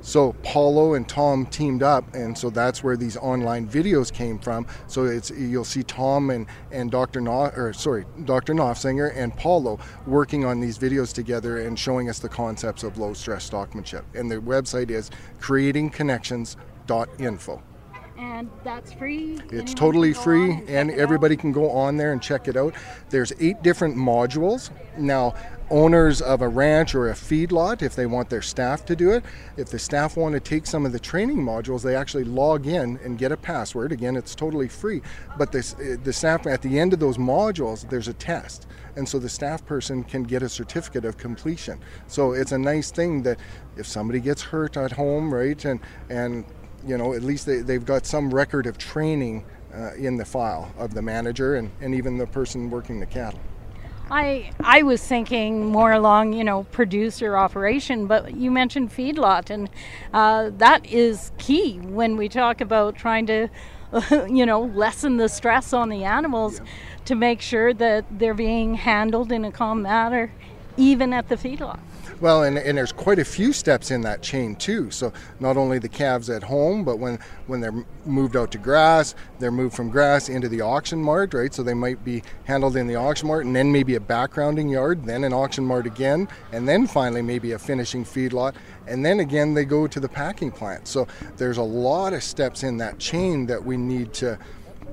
So 0.07 0.33
Paulo 0.41 0.93
and 0.93 1.07
Tom 1.07 1.45
teamed 1.47 1.83
up, 1.83 2.13
and 2.13 2.37
so 2.37 2.49
that's 2.49 2.81
where 2.81 2.95
these 2.95 3.17
online 3.17 3.67
videos 3.67 4.09
came 4.09 4.39
from. 4.39 4.65
So 4.87 5.03
it's 5.03 5.31
you'll 5.31 5.65
see 5.65 5.83
Tom 5.83 6.29
and 6.29 6.47
and 6.71 6.89
Dr. 6.89 7.19
No, 7.19 7.47
or 7.47 7.73
sorry, 7.73 8.05
Dr. 8.23 8.53
Noffsinger 8.53 9.11
and 9.17 9.35
Paulo 9.35 9.79
working 10.05 10.45
on 10.45 10.61
these 10.61 10.77
videos 10.77 11.13
together 11.13 11.57
and 11.57 11.77
showing 11.77 12.09
us 12.09 12.19
the 12.19 12.29
concepts 12.29 12.83
of 12.83 12.97
low 12.97 13.13
stress 13.13 13.49
stockmanship. 13.49 14.03
And 14.15 14.31
the 14.31 14.37
website 14.37 14.91
is 14.91 15.11
creatingconnections.info. 15.41 17.63
And 18.17 18.49
that's 18.63 18.91
free. 18.93 19.33
It's 19.33 19.51
Anyone 19.51 19.75
totally 19.75 20.13
free, 20.13 20.55
check 20.55 20.65
and 20.69 20.89
it 20.89 20.93
out? 20.93 20.99
everybody 20.99 21.35
can 21.37 21.51
go 21.51 21.69
on 21.69 21.97
there 21.97 22.13
and 22.13 22.21
check 22.21 22.47
it 22.47 22.57
out. 22.57 22.73
There's 23.09 23.31
eight 23.39 23.61
different 23.61 23.95
modules. 23.95 24.71
Now, 24.97 25.35
owners 25.69 26.21
of 26.21 26.41
a 26.41 26.47
ranch 26.47 26.95
or 26.95 27.09
a 27.09 27.13
feedlot, 27.13 27.81
if 27.81 27.95
they 27.95 28.05
want 28.05 28.29
their 28.29 28.41
staff 28.41 28.85
to 28.85 28.95
do 28.95 29.11
it, 29.11 29.23
if 29.57 29.69
the 29.69 29.77
staff 29.77 30.17
want 30.17 30.33
to 30.33 30.39
take 30.39 30.65
some 30.65 30.85
of 30.85 30.93
the 30.93 30.99
training 30.99 31.37
modules, 31.37 31.83
they 31.83 31.95
actually 31.95 32.23
log 32.23 32.65
in 32.65 32.97
and 33.03 33.17
get 33.17 33.31
a 33.31 33.37
password. 33.37 33.91
Again, 33.91 34.15
it's 34.15 34.33
totally 34.33 34.67
free. 34.67 35.01
But 35.37 35.51
this, 35.51 35.75
uh, 35.75 35.97
the 36.03 36.13
staff, 36.13 36.47
at 36.47 36.61
the 36.61 36.79
end 36.79 36.93
of 36.93 36.99
those 36.99 37.17
modules, 37.17 37.87
there's 37.89 38.07
a 38.07 38.13
test. 38.13 38.65
And 38.95 39.07
so 39.07 39.19
the 39.19 39.29
staff 39.29 39.63
person 39.65 40.03
can 40.03 40.23
get 40.23 40.41
a 40.41 40.49
certificate 40.49 41.05
of 41.05 41.17
completion. 41.17 41.79
So 42.07 42.31
it's 42.31 42.51
a 42.51 42.57
nice 42.57 42.89
thing 42.89 43.21
that 43.23 43.39
if 43.75 43.85
somebody 43.85 44.19
gets 44.19 44.41
hurt 44.41 44.75
at 44.75 44.93
home, 44.93 45.31
right, 45.31 45.63
and, 45.65 45.79
and 46.09 46.45
you 46.85 46.97
know, 46.97 47.13
at 47.13 47.23
least 47.23 47.45
they, 47.45 47.59
they've 47.61 47.85
got 47.85 48.05
some 48.05 48.33
record 48.33 48.65
of 48.65 48.77
training 48.77 49.45
uh, 49.73 49.93
in 49.93 50.17
the 50.17 50.25
file 50.25 50.71
of 50.77 50.93
the 50.93 51.01
manager 51.01 51.55
and, 51.55 51.71
and 51.81 51.93
even 51.93 52.17
the 52.17 52.27
person 52.27 52.69
working 52.69 52.99
the 52.99 53.05
cattle. 53.05 53.39
I 54.09 54.51
I 54.61 54.83
was 54.83 55.05
thinking 55.05 55.65
more 55.65 55.91
along, 55.91 56.33
you 56.33 56.43
know, 56.43 56.63
producer 56.71 57.37
operation, 57.37 58.07
but 58.07 58.35
you 58.35 58.51
mentioned 58.51 58.91
feedlot, 58.91 59.49
and 59.49 59.69
uh, 60.13 60.51
that 60.57 60.85
is 60.85 61.31
key 61.37 61.79
when 61.79 62.15
we 62.15 62.29
talk 62.29 62.61
about 62.61 62.95
trying 62.95 63.25
to, 63.27 63.49
you 64.29 64.45
know, 64.45 64.61
lessen 64.61 65.17
the 65.17 65.27
stress 65.27 65.73
on 65.73 65.89
the 65.89 66.05
animals 66.05 66.61
to 67.05 67.15
make 67.15 67.41
sure 67.41 67.73
that 67.73 68.05
they're 68.17 68.33
being 68.33 68.75
handled 68.75 69.31
in 69.31 69.43
a 69.43 69.51
calm 69.51 69.81
manner, 69.81 70.31
even 70.77 71.11
at 71.11 71.27
the 71.27 71.35
feedlot. 71.35 71.79
Well, 72.19 72.43
and, 72.43 72.57
and 72.57 72.75
there's 72.75 72.91
quite 72.91 73.19
a 73.19 73.25
few 73.25 73.53
steps 73.53 73.91
in 73.91 74.01
that 74.01 74.23
chain 74.23 74.55
too. 74.55 74.89
So 74.89 75.13
not 75.39 75.55
only 75.55 75.77
the 75.77 75.89
calves 75.89 76.31
at 76.31 76.41
home, 76.41 76.83
but 76.83 76.97
when 76.97 77.19
when 77.45 77.61
they're 77.61 77.85
moved 78.05 78.35
out 78.35 78.51
to 78.53 78.57
grass, 78.57 79.13
they're 79.37 79.51
moved 79.51 79.75
from 79.75 79.89
grass 79.89 80.27
into 80.27 80.49
the 80.49 80.61
auction 80.61 81.01
mart, 81.01 81.35
right? 81.35 81.53
So 81.53 81.61
they 81.61 81.75
might 81.75 82.03
be 82.03 82.23
handled 82.45 82.75
in 82.75 82.87
the 82.87 82.95
auction 82.95 83.27
mart, 83.27 83.45
and 83.45 83.55
then 83.55 83.71
maybe 83.71 83.95
a 83.95 83.99
backgrounding 83.99 84.71
yard, 84.71 85.05
then 85.05 85.23
an 85.23 85.33
auction 85.33 85.63
mart 85.63 85.85
again, 85.85 86.27
and 86.51 86.67
then 86.67 86.87
finally 86.87 87.21
maybe 87.21 87.51
a 87.51 87.59
finishing 87.59 88.03
feedlot, 88.03 88.55
and 88.87 89.05
then 89.05 89.19
again 89.19 89.53
they 89.53 89.65
go 89.65 89.85
to 89.85 89.99
the 89.99 90.09
packing 90.09 90.51
plant. 90.51 90.87
So 90.87 91.07
there's 91.37 91.57
a 91.57 91.63
lot 91.63 92.13
of 92.13 92.23
steps 92.23 92.63
in 92.63 92.77
that 92.77 92.97
chain 92.97 93.45
that 93.45 93.63
we 93.63 93.77
need 93.77 94.13
to 94.13 94.39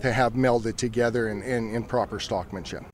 to 0.02 0.12
have 0.12 0.34
melded 0.34 0.76
together 0.76 1.28
in, 1.28 1.42
in, 1.42 1.74
in 1.74 1.84
proper 1.84 2.18
stockmanship. 2.18 2.84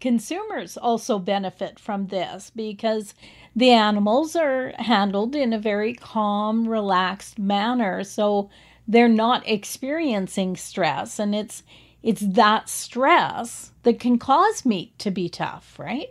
Consumers 0.00 0.76
also 0.76 1.18
benefit 1.18 1.80
from 1.80 2.06
this 2.06 2.50
because 2.54 3.14
the 3.58 3.70
animals 3.70 4.36
are 4.36 4.72
handled 4.78 5.34
in 5.34 5.52
a 5.52 5.58
very 5.58 5.92
calm, 5.92 6.68
relaxed 6.68 7.40
manner. 7.40 8.04
So 8.04 8.50
they're 8.86 9.08
not 9.08 9.42
experiencing 9.48 10.56
stress. 10.56 11.18
And 11.18 11.34
it's 11.34 11.64
it's 12.00 12.20
that 12.20 12.68
stress 12.68 13.72
that 13.82 13.98
can 13.98 14.16
cause 14.16 14.64
meat 14.64 14.96
to 15.00 15.10
be 15.10 15.28
tough, 15.28 15.76
right? 15.76 16.06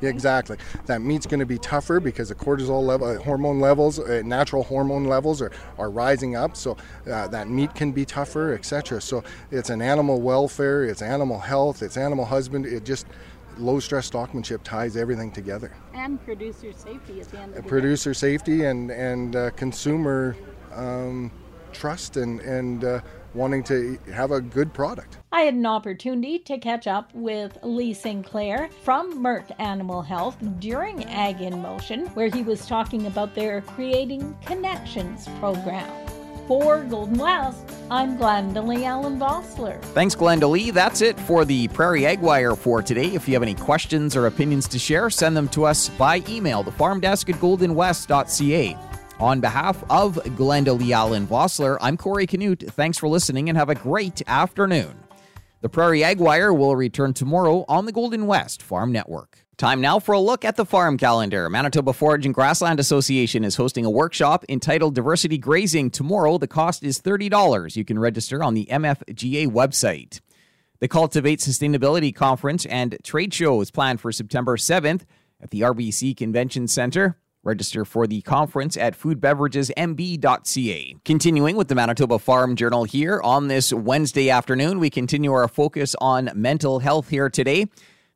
Exactly. 0.00 0.56
That 0.86 1.02
meat's 1.02 1.26
going 1.26 1.40
to 1.40 1.46
be 1.46 1.58
tougher 1.58 2.00
because 2.00 2.30
the 2.30 2.34
cortisol 2.34 2.82
level, 2.82 3.06
uh, 3.06 3.18
hormone 3.18 3.60
levels, 3.60 3.98
uh, 3.98 4.22
natural 4.24 4.64
hormone 4.64 5.04
levels 5.04 5.40
are, 5.42 5.52
are 5.78 5.90
rising 5.90 6.34
up. 6.34 6.56
So 6.56 6.76
uh, 7.06 7.28
that 7.28 7.48
meat 7.48 7.74
can 7.74 7.92
be 7.92 8.04
tougher, 8.04 8.54
etc. 8.54 9.00
So 9.00 9.22
it's 9.50 9.70
an 9.70 9.82
animal 9.82 10.20
welfare, 10.20 10.84
it's 10.84 11.02
animal 11.02 11.38
health, 11.38 11.82
it's 11.82 11.96
animal 11.96 12.24
husband. 12.24 12.66
It 12.66 12.84
just 12.84 13.06
low 13.58 13.80
stress 13.80 14.10
stockmanship 14.10 14.62
ties 14.62 14.96
everything 14.96 15.30
together. 15.30 15.74
And 15.94 16.22
producer 16.24 16.72
safety 16.72 17.20
at 17.20 17.28
the 17.30 17.38
end 17.38 17.56
of 17.56 17.62
the 17.62 17.68
Producer 17.68 18.14
safety 18.14 18.64
and 18.64 18.90
and 18.90 19.36
uh, 19.36 19.50
consumer 19.50 20.36
um, 20.72 21.30
trust 21.72 22.16
and 22.16 22.40
and 22.40 22.84
uh, 22.84 23.00
wanting 23.34 23.62
to 23.64 23.98
have 24.12 24.30
a 24.30 24.40
good 24.40 24.72
product. 24.74 25.18
I 25.32 25.42
had 25.42 25.54
an 25.54 25.66
opportunity 25.66 26.38
to 26.40 26.58
catch 26.58 26.86
up 26.86 27.14
with 27.14 27.56
Lee 27.62 27.94
Sinclair 27.94 28.68
from 28.82 29.22
Merck 29.22 29.50
Animal 29.58 30.02
Health 30.02 30.36
during 30.58 31.04
Ag 31.04 31.40
in 31.40 31.60
Motion, 31.62 32.06
where 32.08 32.28
he 32.28 32.42
was 32.42 32.66
talking 32.66 33.06
about 33.06 33.34
their 33.34 33.62
Creating 33.62 34.36
Connections 34.44 35.28
program. 35.38 35.90
For 36.46 36.82
Golden 36.84 37.18
West, 37.18 37.64
I'm 37.90 38.18
Glendalee 38.18 38.84
Allen 38.84 39.18
Vossler. 39.18 39.80
Thanks, 39.94 40.14
Glenda 40.14 40.50
Lee. 40.50 40.70
That's 40.70 41.00
it 41.00 41.18
for 41.20 41.44
the 41.44 41.68
Prairie 41.68 42.04
Ag 42.04 42.20
Wire 42.20 42.56
for 42.56 42.82
today. 42.82 43.14
If 43.14 43.28
you 43.28 43.34
have 43.34 43.42
any 43.42 43.54
questions 43.54 44.16
or 44.16 44.26
opinions 44.26 44.66
to 44.68 44.78
share, 44.78 45.08
send 45.08 45.36
them 45.36 45.48
to 45.50 45.64
us 45.64 45.88
by 45.90 46.22
email, 46.28 46.62
the 46.62 46.72
farm 46.72 47.00
desk 47.00 47.30
at 47.30 47.36
goldenwest.ca. 47.36 48.76
On 49.20 49.40
behalf 49.40 49.84
of 49.88 50.16
Glenda 50.36 50.76
Lee 50.78 50.92
Allen 50.92 51.26
Vossler, 51.26 51.78
I'm 51.80 51.96
Corey 51.96 52.26
Canute. 52.26 52.64
Thanks 52.72 52.98
for 52.98 53.08
listening 53.08 53.48
and 53.48 53.56
have 53.56 53.68
a 53.68 53.74
great 53.74 54.20
afternoon. 54.26 55.01
The 55.62 55.68
Prairie 55.68 56.02
Ag 56.02 56.18
Wire 56.18 56.52
will 56.52 56.74
return 56.74 57.14
tomorrow 57.14 57.64
on 57.68 57.86
the 57.86 57.92
Golden 57.92 58.26
West 58.26 58.60
Farm 58.60 58.90
Network. 58.90 59.46
Time 59.56 59.80
now 59.80 60.00
for 60.00 60.10
a 60.10 60.18
look 60.18 60.44
at 60.44 60.56
the 60.56 60.66
farm 60.66 60.98
calendar. 60.98 61.48
Manitoba 61.48 61.92
Forage 61.92 62.26
and 62.26 62.34
Grassland 62.34 62.80
Association 62.80 63.44
is 63.44 63.54
hosting 63.54 63.84
a 63.84 63.90
workshop 63.90 64.44
entitled 64.48 64.96
Diversity 64.96 65.38
Grazing 65.38 65.92
tomorrow. 65.92 66.36
The 66.36 66.48
cost 66.48 66.82
is 66.82 67.00
$30. 67.00 67.76
You 67.76 67.84
can 67.84 67.96
register 67.96 68.42
on 68.42 68.54
the 68.54 68.66
MFGA 68.72 69.46
website. 69.46 70.20
The 70.80 70.88
Cultivate 70.88 71.38
Sustainability 71.38 72.12
Conference 72.12 72.66
and 72.66 72.98
Trade 73.04 73.32
Show 73.32 73.60
is 73.60 73.70
planned 73.70 74.00
for 74.00 74.10
September 74.10 74.56
7th 74.56 75.02
at 75.40 75.50
the 75.50 75.60
RBC 75.60 76.16
Convention 76.16 76.66
Center. 76.66 77.18
Register 77.44 77.84
for 77.84 78.06
the 78.06 78.22
conference 78.22 78.76
at 78.76 78.96
foodbeveragesmb.ca. 78.96 80.96
Continuing 81.04 81.56
with 81.56 81.66
the 81.66 81.74
Manitoba 81.74 82.20
Farm 82.20 82.54
Journal 82.54 82.84
here 82.84 83.20
on 83.22 83.48
this 83.48 83.72
Wednesday 83.72 84.30
afternoon, 84.30 84.78
we 84.78 84.90
continue 84.90 85.32
our 85.32 85.48
focus 85.48 85.96
on 86.00 86.30
mental 86.34 86.78
health 86.78 87.08
here 87.08 87.28
today. 87.28 87.66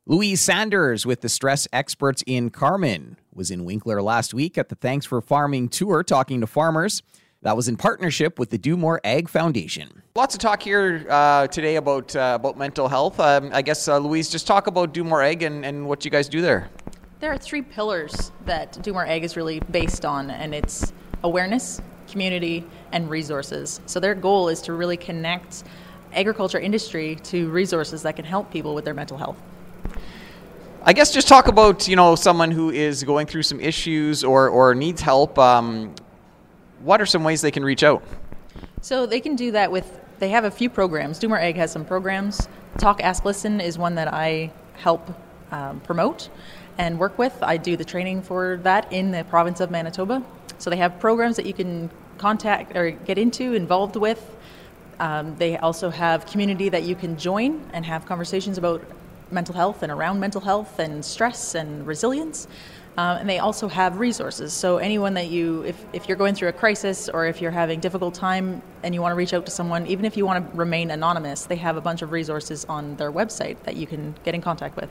Louise 0.05 0.39
Sanders 0.39 1.05
with 1.05 1.19
the 1.19 1.27
stress 1.27 1.67
experts 1.73 2.23
in 2.25 2.49
Carman 2.49 3.17
was 3.33 3.51
in 3.51 3.65
Winkler 3.65 4.01
last 4.01 4.33
week 4.33 4.57
at 4.57 4.69
the 4.69 4.75
Thanks 4.75 5.05
for 5.05 5.19
Farming 5.19 5.67
tour 5.67 6.03
talking 6.03 6.39
to 6.39 6.47
farmers. 6.47 7.03
That 7.41 7.57
was 7.57 7.67
in 7.67 7.75
partnership 7.75 8.39
with 8.39 8.49
the 8.49 8.57
Do 8.57 8.77
More 8.77 9.01
Ag 9.03 9.27
Foundation. 9.27 10.03
Lots 10.15 10.33
of 10.33 10.39
talk 10.39 10.63
here 10.63 11.05
uh, 11.09 11.47
today 11.47 11.75
about 11.75 12.15
uh, 12.15 12.37
about 12.39 12.57
mental 12.57 12.87
health. 12.87 13.19
Um, 13.19 13.51
I 13.53 13.61
guess 13.61 13.87
uh, 13.87 13.97
Louise, 13.97 14.29
just 14.29 14.47
talk 14.47 14.67
about 14.67 14.93
Do 14.93 15.03
More 15.03 15.21
Ag 15.21 15.43
and, 15.43 15.65
and 15.65 15.85
what 15.85 16.05
you 16.05 16.09
guys 16.09 16.29
do 16.29 16.41
there. 16.41 16.69
There 17.19 17.33
are 17.33 17.37
three 17.37 17.63
pillars 17.63 18.31
that 18.45 18.77
Do 18.83 18.93
More 18.93 19.03
Ag 19.03 19.23
is 19.23 19.35
really 19.35 19.59
based 19.71 20.05
on, 20.05 20.29
and 20.29 20.53
it's 20.53 20.93
awareness, 21.23 21.81
community, 22.07 22.63
and 22.91 23.09
resources. 23.09 23.81
So 23.87 23.99
their 23.99 24.13
goal 24.13 24.49
is 24.49 24.61
to 24.63 24.73
really 24.73 24.97
connect 24.97 25.63
agriculture 26.13 26.59
industry 26.59 27.15
to 27.23 27.49
resources 27.49 28.03
that 28.03 28.15
can 28.15 28.23
help 28.23 28.51
people 28.51 28.75
with 28.75 28.85
their 28.85 28.93
mental 28.93 29.17
health. 29.17 29.41
I 30.83 30.93
guess 30.93 31.11
just 31.11 31.27
talk 31.27 31.47
about 31.47 31.87
you 31.87 31.95
know 31.95 32.13
someone 32.13 32.51
who 32.51 32.69
is 32.69 33.03
going 33.03 33.25
through 33.25 33.43
some 33.43 33.59
issues 33.59 34.23
or 34.23 34.49
or 34.49 34.75
needs 34.75 35.01
help. 35.01 35.39
Um, 35.39 35.95
what 36.81 37.01
are 37.01 37.07
some 37.07 37.23
ways 37.23 37.41
they 37.41 37.49
can 37.49 37.65
reach 37.65 37.81
out? 37.81 38.03
So 38.81 39.07
they 39.07 39.21
can 39.21 39.35
do 39.35 39.51
that 39.53 39.71
with, 39.71 39.99
they 40.19 40.29
have 40.29 40.43
a 40.45 40.51
few 40.51 40.69
programs. 40.69 41.17
Do 41.17 41.27
More 41.27 41.39
Ag 41.39 41.55
has 41.55 41.71
some 41.71 41.83
programs. 41.83 42.47
Talk, 42.77 43.01
Ask, 43.01 43.25
Listen 43.25 43.59
is 43.59 43.75
one 43.75 43.95
that 43.95 44.13
I 44.13 44.51
help 44.75 45.09
um, 45.51 45.79
promote 45.79 46.29
and 46.77 46.99
work 46.99 47.17
with. 47.17 47.37
I 47.41 47.57
do 47.57 47.75
the 47.77 47.85
training 47.85 48.21
for 48.21 48.59
that 48.63 48.91
in 48.91 49.11
the 49.11 49.23
province 49.25 49.59
of 49.59 49.71
Manitoba. 49.71 50.23
So 50.57 50.69
they 50.69 50.77
have 50.77 50.99
programs 50.99 51.35
that 51.35 51.45
you 51.45 51.53
can 51.53 51.89
contact 52.17 52.75
or 52.75 52.91
get 52.91 53.17
into, 53.17 53.53
involved 53.53 53.95
with. 53.95 54.35
Um, 54.99 55.35
they 55.37 55.57
also 55.57 55.89
have 55.89 56.25
community 56.25 56.69
that 56.69 56.83
you 56.83 56.95
can 56.95 57.17
join 57.17 57.63
and 57.73 57.85
have 57.85 58.05
conversations 58.05 58.57
about 58.57 58.81
mental 59.29 59.53
health 59.53 59.83
and 59.83 59.91
around 59.91 60.19
mental 60.19 60.41
health 60.41 60.79
and 60.79 61.03
stress 61.03 61.55
and 61.55 61.85
resilience. 61.85 62.47
Um, 62.97 63.17
and 63.17 63.29
they 63.29 63.37
also 63.37 63.67
have 63.67 63.99
resources. 63.99 64.53
So 64.53 64.77
anyone 64.77 65.13
that 65.13 65.27
you, 65.27 65.61
if, 65.63 65.85
if 65.93 66.07
you're 66.07 66.17
going 66.17 66.33
through 66.33 66.47
a 66.47 66.53
crisis 66.53 67.09
or 67.09 67.27
if 67.27 67.41
you're 67.41 67.51
having 67.51 67.79
difficult 67.79 68.15
time 68.15 68.63
and 68.81 68.95
you 68.95 69.01
want 69.03 69.11
to 69.11 69.15
reach 69.15 69.35
out 69.35 69.45
to 69.45 69.51
someone, 69.51 69.85
even 69.85 70.03
if 70.03 70.17
you 70.17 70.25
want 70.25 70.51
to 70.51 70.57
remain 70.57 70.89
anonymous, 70.89 71.45
they 71.45 71.57
have 71.57 71.77
a 71.77 71.81
bunch 71.81 72.01
of 72.01 72.11
resources 72.11 72.65
on 72.65 72.95
their 72.95 73.11
website 73.11 73.61
that 73.63 73.75
you 73.75 73.85
can 73.85 74.15
get 74.23 74.33
in 74.33 74.41
contact 74.41 74.75
with. 74.75 74.89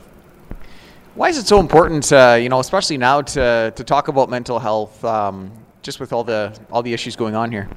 Why 1.17 1.29
is 1.29 1.39
it 1.39 1.47
so 1.47 1.59
important, 1.59 2.13
uh, 2.13 2.37
you 2.39 2.47
know, 2.47 2.59
especially 2.59 2.99
now 2.99 3.23
to, 3.23 3.73
to 3.75 3.83
talk 3.83 4.07
about 4.07 4.29
mental 4.29 4.59
health, 4.59 5.03
um, 5.03 5.51
just 5.81 5.99
with 5.99 6.13
all 6.13 6.23
the 6.23 6.55
all 6.69 6.83
the 6.83 6.93
issues 6.93 7.15
going 7.15 7.33
on 7.33 7.51
here? 7.51 7.67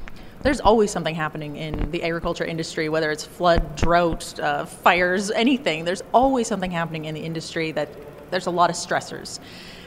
There's 0.42 0.60
always 0.60 0.90
something 0.90 1.14
happening 1.14 1.56
in 1.56 1.90
the 1.90 2.02
agriculture 2.02 2.44
industry, 2.44 2.90
whether 2.90 3.10
it's 3.10 3.24
flood, 3.24 3.76
drought, 3.76 4.38
uh, 4.38 4.66
fires, 4.66 5.30
anything. 5.30 5.86
There's 5.86 6.02
always 6.12 6.48
something 6.48 6.70
happening 6.70 7.06
in 7.06 7.14
the 7.14 7.22
industry 7.22 7.72
that 7.72 7.88
there's 8.30 8.44
a 8.44 8.50
lot 8.50 8.68
of 8.68 8.76
stressors. 8.76 9.40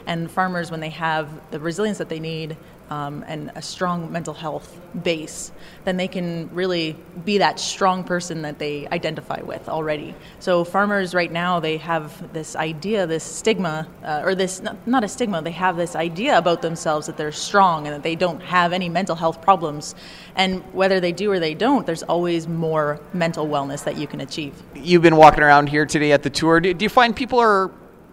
And 0.08 0.28
farmers, 0.28 0.72
when 0.72 0.80
they 0.80 0.90
have 0.90 1.28
the 1.52 1.60
resilience 1.60 1.98
that 1.98 2.08
they 2.08 2.18
need 2.18 2.56
um, 2.94 3.24
and 3.26 3.50
a 3.56 3.62
strong 3.62 4.10
mental 4.12 4.34
health 4.34 4.80
base, 5.02 5.50
then 5.84 5.96
they 5.96 6.06
can 6.06 6.48
really 6.54 6.96
be 7.24 7.38
that 7.38 7.58
strong 7.58 8.04
person 8.04 8.42
that 8.42 8.58
they 8.58 8.86
identify 8.88 9.40
with 9.42 9.68
already. 9.68 10.14
So 10.38 10.64
farmers 10.64 11.14
right 11.14 11.32
now 11.32 11.60
they 11.60 11.76
have 11.78 12.32
this 12.32 12.54
idea, 12.54 13.06
this 13.06 13.24
stigma, 13.24 13.88
uh, 14.04 14.22
or 14.24 14.34
this 14.34 14.62
not, 14.62 14.76
not 14.86 15.02
a 15.02 15.08
stigma. 15.08 15.42
They 15.42 15.50
have 15.66 15.76
this 15.76 15.96
idea 15.96 16.38
about 16.38 16.62
themselves 16.62 17.06
that 17.06 17.16
they're 17.16 17.32
strong 17.32 17.86
and 17.86 17.94
that 17.96 18.02
they 18.02 18.14
don't 18.14 18.40
have 18.42 18.72
any 18.72 18.88
mental 18.88 19.16
health 19.16 19.42
problems. 19.42 19.94
And 20.36 20.62
whether 20.72 21.00
they 21.00 21.12
do 21.12 21.30
or 21.32 21.40
they 21.40 21.54
don't, 21.54 21.84
there's 21.86 22.04
always 22.04 22.46
more 22.46 23.00
mental 23.12 23.46
wellness 23.46 23.82
that 23.84 23.96
you 23.96 24.06
can 24.06 24.20
achieve. 24.20 24.54
You've 24.74 25.02
been 25.02 25.16
walking 25.16 25.42
around 25.42 25.68
here 25.68 25.86
today 25.86 26.12
at 26.12 26.22
the 26.22 26.30
tour. 26.30 26.60
Do, 26.60 26.72
do 26.72 26.84
you 26.84 26.88
find 26.88 27.14
people 27.16 27.40
are 27.40 27.70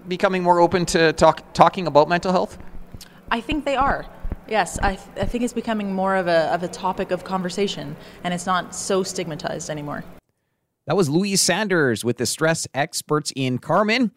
becoming 0.07 0.41
more 0.41 0.59
open 0.59 0.85
to 0.87 1.13
talk, 1.13 1.53
talking 1.53 1.85
about 1.85 2.09
mental 2.09 2.31
health? 2.31 2.57
I 3.29 3.41
think 3.41 3.63
they 3.63 3.75
are. 3.75 4.05
Yes, 4.51 4.77
I, 4.79 4.95
th- 4.95 5.07
I 5.15 5.23
think 5.23 5.45
it's 5.45 5.53
becoming 5.53 5.93
more 5.93 6.17
of 6.17 6.27
a, 6.27 6.53
of 6.53 6.61
a 6.61 6.67
topic 6.67 7.11
of 7.11 7.23
conversation, 7.23 7.95
and 8.25 8.33
it's 8.33 8.45
not 8.45 8.75
so 8.75 9.01
stigmatized 9.01 9.69
anymore. 9.69 10.03
That 10.87 10.97
was 10.97 11.09
Louise 11.09 11.39
Sanders 11.39 12.03
with 12.03 12.17
the 12.17 12.25
stress 12.25 12.67
experts 12.73 13.31
in 13.33 13.59
Carman. 13.59 14.11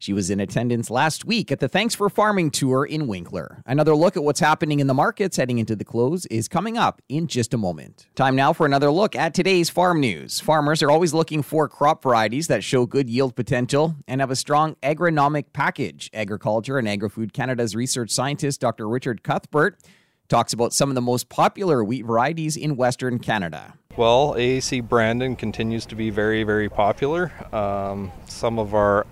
She 0.00 0.12
was 0.12 0.30
in 0.30 0.38
attendance 0.38 0.90
last 0.90 1.24
week 1.24 1.50
at 1.50 1.58
the 1.58 1.68
Thanks 1.68 1.92
for 1.92 2.08
Farming 2.08 2.52
tour 2.52 2.84
in 2.84 3.08
Winkler. 3.08 3.64
Another 3.66 3.96
look 3.96 4.16
at 4.16 4.22
what's 4.22 4.38
happening 4.38 4.78
in 4.78 4.86
the 4.86 4.94
markets 4.94 5.36
heading 5.36 5.58
into 5.58 5.74
the 5.74 5.84
close 5.84 6.24
is 6.26 6.46
coming 6.46 6.78
up 6.78 7.02
in 7.08 7.26
just 7.26 7.52
a 7.52 7.58
moment. 7.58 8.06
Time 8.14 8.36
now 8.36 8.52
for 8.52 8.64
another 8.64 8.92
look 8.92 9.16
at 9.16 9.34
today's 9.34 9.68
farm 9.68 9.98
news. 9.98 10.38
Farmers 10.38 10.84
are 10.84 10.90
always 10.90 11.12
looking 11.12 11.42
for 11.42 11.68
crop 11.68 12.04
varieties 12.04 12.46
that 12.46 12.62
show 12.62 12.86
good 12.86 13.10
yield 13.10 13.34
potential 13.34 13.96
and 14.06 14.20
have 14.20 14.30
a 14.30 14.36
strong 14.36 14.76
agronomic 14.84 15.46
package. 15.52 16.10
Agriculture 16.14 16.78
and 16.78 16.88
Agri-Food 16.88 17.32
Canada's 17.32 17.74
research 17.74 18.12
scientist 18.12 18.60
Dr. 18.60 18.88
Richard 18.88 19.24
Cuthbert 19.24 19.80
talks 20.28 20.52
about 20.52 20.72
some 20.72 20.90
of 20.90 20.94
the 20.94 21.00
most 21.00 21.28
popular 21.28 21.82
wheat 21.82 22.04
varieties 22.04 22.56
in 22.56 22.76
Western 22.76 23.18
Canada. 23.18 23.74
Well, 23.96 24.34
AAC 24.34 24.88
Brandon 24.88 25.34
continues 25.34 25.84
to 25.86 25.96
be 25.96 26.10
very, 26.10 26.44
very 26.44 26.68
popular. 26.68 27.32
Um, 27.52 28.12
some 28.26 28.60
of 28.60 28.74
our 28.74 29.04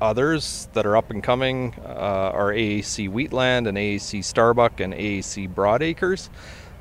Others 0.00 0.68
that 0.74 0.86
are 0.86 0.96
up 0.96 1.10
and 1.10 1.22
coming 1.22 1.74
uh, 1.84 2.30
are 2.32 2.52
AAC 2.52 3.10
Wheatland 3.10 3.66
and 3.66 3.76
AAC 3.76 4.22
Starbuck 4.22 4.80
and 4.80 4.94
AAC 4.94 5.52
Broadacres. 5.52 6.28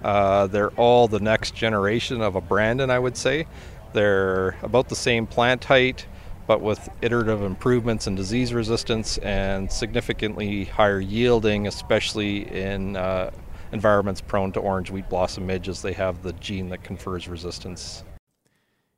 Uh, 0.04 0.46
they're 0.48 0.70
all 0.72 1.08
the 1.08 1.20
next 1.20 1.56
generation 1.56 2.22
of 2.22 2.36
a 2.36 2.42
Brandon, 2.42 2.92
I 2.92 3.00
would 3.00 3.18
say. 3.18 3.48
They're 3.94 4.50
about 4.62 4.90
the 4.90 4.96
same 4.96 5.26
plant 5.26 5.64
height, 5.64 6.06
but 6.46 6.62
with 6.62 6.88
iterative 7.02 7.42
improvements 7.42 8.06
in 8.06 8.14
disease 8.14 8.54
resistance 8.54 9.18
and 9.18 9.72
significantly 9.72 10.66
higher 10.66 11.00
yielding, 11.00 11.66
especially 11.66 12.52
in 12.56 12.96
uh, 12.96 13.32
environments 13.72 14.22
prone 14.22 14.52
to 14.52 14.60
orange 14.60 14.92
wheat 14.92 15.10
blossom 15.10 15.48
midge, 15.48 15.68
as 15.68 15.82
they 15.82 15.94
have 15.94 16.22
the 16.22 16.34
gene 16.34 16.70
that 16.70 16.84
confers 16.84 17.28
resistance. 17.28 18.04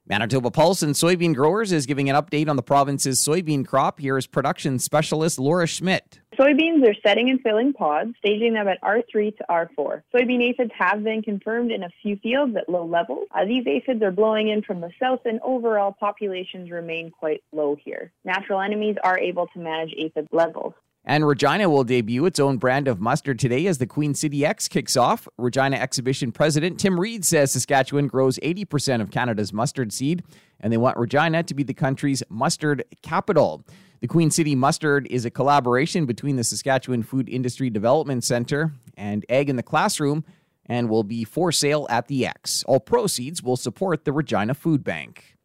Manitoba 0.09 0.49
Pulse 0.49 0.81
and 0.81 0.95
Soybean 0.95 1.35
Growers 1.35 1.71
is 1.71 1.85
giving 1.85 2.09
an 2.09 2.15
update 2.15 2.49
on 2.49 2.55
the 2.55 2.63
province's 2.63 3.23
soybean 3.23 3.63
crop. 3.63 3.99
Here 3.99 4.17
is 4.17 4.25
production 4.25 4.79
specialist 4.79 5.37
Laura 5.37 5.67
Schmidt. 5.67 6.19
Soybeans 6.35 6.83
are 6.89 6.95
setting 7.05 7.29
and 7.29 7.39
filling 7.41 7.73
pods, 7.73 8.15
staging 8.17 8.53
them 8.53 8.67
at 8.67 8.81
R3 8.81 9.37
to 9.37 9.45
R4. 9.47 10.01
Soybean 10.11 10.41
aphids 10.41 10.71
have 10.75 11.03
been 11.03 11.21
confirmed 11.21 11.71
in 11.71 11.83
a 11.83 11.89
few 12.01 12.15
fields 12.23 12.55
at 12.55 12.67
low 12.67 12.87
levels. 12.87 13.27
Uh, 13.35 13.45
these 13.45 13.67
aphids 13.67 14.01
are 14.01 14.09
blowing 14.09 14.47
in 14.47 14.63
from 14.63 14.81
the 14.81 14.89
south, 14.99 15.19
and 15.25 15.39
overall 15.43 15.95
populations 15.99 16.71
remain 16.71 17.11
quite 17.11 17.43
low 17.51 17.75
here. 17.75 18.11
Natural 18.25 18.61
enemies 18.61 18.95
are 19.03 19.19
able 19.19 19.45
to 19.53 19.59
manage 19.59 19.93
aphid 19.95 20.27
levels. 20.31 20.73
And 21.05 21.25
Regina 21.25 21.69
will 21.69 21.83
debut 21.83 22.25
its 22.25 22.39
own 22.39 22.57
brand 22.57 22.87
of 22.87 22.99
mustard 22.99 23.39
today 23.39 23.65
as 23.67 23.77
the 23.77 23.87
Queen 23.87 24.13
City 24.13 24.45
Ex 24.45 24.67
kicks 24.67 24.97
off. 24.97 25.27
Regina 25.37 25.77
Exhibition 25.77 26.31
President 26.31 26.79
Tim 26.79 26.99
Reid 26.99 27.25
says 27.25 27.51
Saskatchewan 27.51 28.07
grows 28.07 28.37
80% 28.39 29.01
of 29.01 29.09
Canada's 29.09 29.53
mustard 29.53 29.93
seed, 29.93 30.23
and 30.59 30.71
they 30.71 30.77
want 30.77 30.97
Regina 30.97 31.41
to 31.43 31.53
be 31.53 31.63
the 31.63 31.73
country's 31.73 32.21
mustard 32.29 32.83
capital. 33.01 33.63
The 34.01 34.07
Queen 34.07 34.31
City 34.31 34.55
Mustard 34.55 35.07
is 35.09 35.25
a 35.25 35.29
collaboration 35.29 36.05
between 36.05 36.37
the 36.37 36.43
Saskatchewan 36.43 37.03
Food 37.03 37.27
Industry 37.27 37.69
Development 37.69 38.23
Center 38.23 38.73
and 38.95 39.25
Ag 39.29 39.49
in 39.49 39.55
the 39.55 39.63
Classroom 39.63 40.23
and 40.65 40.89
will 40.89 41.03
be 41.03 41.25
for 41.25 41.51
sale 41.51 41.87
at 41.89 42.07
the 42.07 42.25
Ex. 42.25 42.63
All 42.63 42.79
proceeds 42.79 43.43
will 43.43 43.57
support 43.57 44.05
the 44.05 44.13
Regina 44.13 44.53
Food 44.53 44.83
Bank. 44.83 45.35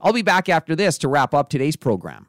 I'll 0.00 0.12
be 0.12 0.22
back 0.22 0.48
after 0.48 0.76
this 0.76 0.96
to 0.98 1.08
wrap 1.08 1.34
up 1.34 1.50
today's 1.50 1.76
program. 1.76 2.28